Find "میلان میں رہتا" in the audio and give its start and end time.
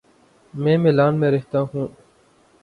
0.77-1.61